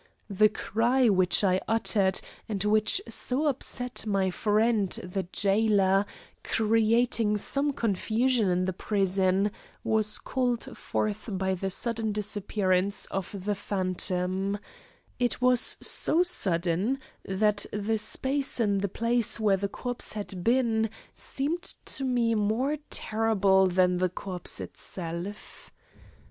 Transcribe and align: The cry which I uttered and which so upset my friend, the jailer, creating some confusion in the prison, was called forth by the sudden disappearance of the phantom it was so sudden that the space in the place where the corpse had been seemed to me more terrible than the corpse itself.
The 0.31 0.49
cry 0.49 1.09
which 1.09 1.43
I 1.43 1.61
uttered 1.67 2.21
and 2.49 2.63
which 2.63 2.99
so 3.07 3.45
upset 3.45 4.03
my 4.07 4.31
friend, 4.31 4.89
the 4.89 5.27
jailer, 5.31 6.07
creating 6.43 7.37
some 7.37 7.71
confusion 7.71 8.49
in 8.49 8.65
the 8.65 8.73
prison, 8.73 9.51
was 9.83 10.17
called 10.17 10.75
forth 10.75 11.29
by 11.31 11.53
the 11.53 11.69
sudden 11.69 12.11
disappearance 12.13 13.05
of 13.11 13.45
the 13.45 13.53
phantom 13.53 14.57
it 15.19 15.39
was 15.39 15.77
so 15.79 16.23
sudden 16.23 16.97
that 17.23 17.67
the 17.71 17.99
space 17.99 18.59
in 18.59 18.79
the 18.79 18.89
place 18.89 19.39
where 19.39 19.57
the 19.57 19.69
corpse 19.69 20.13
had 20.13 20.43
been 20.43 20.89
seemed 21.13 21.61
to 21.61 22.03
me 22.03 22.33
more 22.33 22.77
terrible 22.89 23.67
than 23.67 23.97
the 23.97 24.09
corpse 24.09 24.59
itself. 24.59 25.71